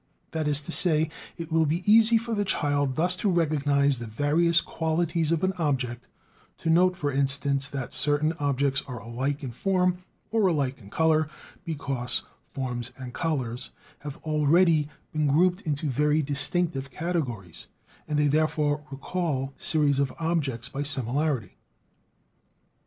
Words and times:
That 0.31 0.47
is 0.47 0.61
to 0.61 0.71
say, 0.71 1.11
it 1.37 1.51
will 1.51 1.67
be 1.67 1.83
easy 1.85 2.17
for 2.17 2.33
the 2.33 2.43
child 2.43 2.95
thus 2.95 3.15
to 3.17 3.29
recognize 3.29 3.99
the 3.99 4.07
various 4.07 4.59
qualities 4.59 5.31
of 5.31 5.43
an 5.43 5.53
object, 5.59 6.07
to 6.57 6.71
note, 6.71 6.95
for 6.95 7.11
instance, 7.11 7.67
that 7.67 7.93
certain 7.93 8.33
objects 8.39 8.81
are 8.87 8.97
alike 8.99 9.43
in 9.43 9.51
form, 9.51 9.99
or 10.31 10.47
alike 10.47 10.79
in 10.79 10.89
color; 10.89 11.29
because 11.65 12.23
"forms" 12.51 12.91
and 12.97 13.13
"colors" 13.13 13.69
have 13.99 14.17
already 14.23 14.89
been 15.13 15.27
grouped 15.27 15.61
into 15.61 15.85
very 15.87 16.23
distinctive 16.23 16.89
categories, 16.89 17.67
and 18.07 18.17
they 18.17 18.25
therefore 18.27 18.83
recall 18.89 19.53
series 19.55 19.99
of 19.99 20.11
objects 20.17 20.67
by 20.67 20.81
similarity. 20.81 21.59